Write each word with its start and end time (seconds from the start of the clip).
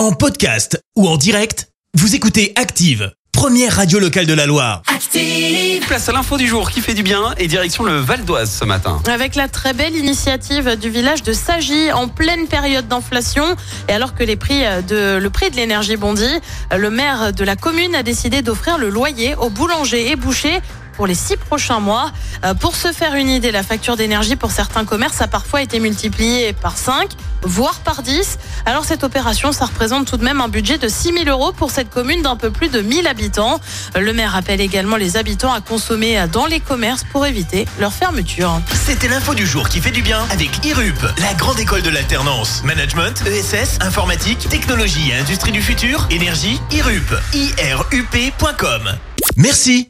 En 0.00 0.12
podcast 0.12 0.82
ou 0.96 1.06
en 1.06 1.18
direct, 1.18 1.68
vous 1.92 2.14
écoutez 2.14 2.54
Active, 2.56 3.12
première 3.32 3.76
radio 3.76 3.98
locale 3.98 4.24
de 4.24 4.32
la 4.32 4.46
Loire. 4.46 4.80
Active 4.86 5.86
Place 5.86 6.08
à 6.08 6.12
l'info 6.12 6.38
du 6.38 6.46
jour 6.46 6.70
qui 6.70 6.80
fait 6.80 6.94
du 6.94 7.02
bien 7.02 7.34
et 7.36 7.46
direction 7.48 7.84
le 7.84 7.98
Val 7.98 8.24
d'Oise 8.24 8.50
ce 8.50 8.64
matin. 8.64 9.02
Avec 9.06 9.34
la 9.34 9.46
très 9.46 9.74
belle 9.74 9.94
initiative 9.94 10.76
du 10.76 10.88
village 10.88 11.22
de 11.22 11.34
Sagy 11.34 11.92
en 11.92 12.08
pleine 12.08 12.46
période 12.46 12.88
d'inflation 12.88 13.44
et 13.88 13.92
alors 13.92 14.14
que 14.14 14.24
les 14.24 14.36
prix 14.36 14.62
de, 14.88 15.18
le 15.18 15.28
prix 15.28 15.50
de 15.50 15.56
l'énergie 15.56 15.98
bondit, 15.98 16.40
le 16.74 16.88
maire 16.88 17.34
de 17.34 17.44
la 17.44 17.56
commune 17.56 17.94
a 17.94 18.02
décidé 18.02 18.40
d'offrir 18.40 18.78
le 18.78 18.88
loyer 18.88 19.34
aux 19.34 19.50
boulangers 19.50 20.10
et 20.10 20.16
bouchers 20.16 20.62
pour 21.00 21.06
les 21.06 21.14
six 21.14 21.38
prochains 21.38 21.80
mois. 21.80 22.12
Euh, 22.44 22.52
pour 22.52 22.76
se 22.76 22.92
faire 22.92 23.14
une 23.14 23.30
idée, 23.30 23.52
la 23.52 23.62
facture 23.62 23.96
d'énergie 23.96 24.36
pour 24.36 24.50
certains 24.50 24.84
commerces 24.84 25.22
a 25.22 25.28
parfois 25.28 25.62
été 25.62 25.80
multipliée 25.80 26.52
par 26.52 26.76
5, 26.76 27.08
voire 27.42 27.78
par 27.78 28.02
10. 28.02 28.38
Alors 28.66 28.84
cette 28.84 29.02
opération, 29.02 29.50
ça 29.50 29.64
représente 29.64 30.06
tout 30.06 30.18
de 30.18 30.24
même 30.24 30.42
un 30.42 30.48
budget 30.48 30.76
de 30.76 30.88
6 30.88 31.24
000 31.24 31.30
euros 31.30 31.52
pour 31.52 31.70
cette 31.70 31.88
commune 31.88 32.20
d'un 32.20 32.36
peu 32.36 32.50
plus 32.50 32.68
de 32.68 32.82
1000 32.82 33.06
habitants. 33.06 33.62
Le 33.98 34.12
maire 34.12 34.36
appelle 34.36 34.60
également 34.60 34.96
les 34.96 35.16
habitants 35.16 35.54
à 35.54 35.62
consommer 35.62 36.22
dans 36.30 36.44
les 36.44 36.60
commerces 36.60 37.04
pour 37.04 37.24
éviter 37.24 37.66
leur 37.78 37.94
fermeture. 37.94 38.60
C'était 38.74 39.08
l'info 39.08 39.34
du 39.34 39.46
jour 39.46 39.70
qui 39.70 39.80
fait 39.80 39.92
du 39.92 40.02
bien 40.02 40.26
avec 40.30 40.62
IRUP, 40.66 41.00
la 41.16 41.32
grande 41.32 41.58
école 41.60 41.80
de 41.80 41.88
l'alternance. 41.88 42.62
Management, 42.62 43.24
ESS, 43.26 43.78
informatique, 43.80 44.50
technologie 44.50 45.12
et 45.12 45.14
industrie 45.14 45.52
du 45.52 45.62
futur, 45.62 46.06
énergie, 46.10 46.60
IRUP. 46.70 47.10
IRUP.com. 47.32 48.98
Merci. 49.38 49.89